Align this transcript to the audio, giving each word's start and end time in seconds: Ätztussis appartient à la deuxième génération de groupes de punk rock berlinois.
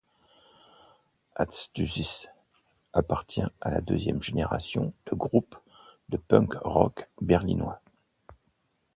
Ätztussis 1.39 2.27
appartient 2.91 3.45
à 3.61 3.69
la 3.69 3.81
deuxième 3.81 4.19
génération 4.19 4.93
de 5.05 5.15
groupes 5.15 5.55
de 6.09 6.17
punk 6.17 6.55
rock 6.63 7.07
berlinois. 7.21 7.79